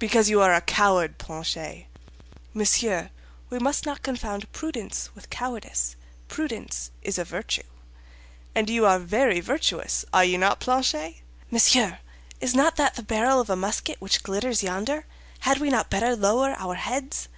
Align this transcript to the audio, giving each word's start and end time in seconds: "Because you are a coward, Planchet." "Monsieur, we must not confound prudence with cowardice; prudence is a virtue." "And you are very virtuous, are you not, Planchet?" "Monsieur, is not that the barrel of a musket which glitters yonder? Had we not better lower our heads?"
"Because 0.00 0.28
you 0.28 0.40
are 0.40 0.52
a 0.54 0.60
coward, 0.60 1.18
Planchet." 1.18 1.86
"Monsieur, 2.52 3.10
we 3.48 3.60
must 3.60 3.86
not 3.86 4.02
confound 4.02 4.50
prudence 4.50 5.14
with 5.14 5.30
cowardice; 5.30 5.94
prudence 6.26 6.90
is 7.00 7.16
a 7.16 7.22
virtue." 7.22 7.62
"And 8.56 8.68
you 8.68 8.84
are 8.86 8.98
very 8.98 9.38
virtuous, 9.38 10.04
are 10.12 10.24
you 10.24 10.36
not, 10.36 10.58
Planchet?" 10.58 11.18
"Monsieur, 11.48 12.00
is 12.40 12.56
not 12.56 12.74
that 12.74 12.96
the 12.96 13.04
barrel 13.04 13.40
of 13.40 13.50
a 13.50 13.54
musket 13.54 14.00
which 14.00 14.24
glitters 14.24 14.64
yonder? 14.64 15.06
Had 15.42 15.58
we 15.58 15.70
not 15.70 15.90
better 15.90 16.16
lower 16.16 16.56
our 16.58 16.74
heads?" 16.74 17.28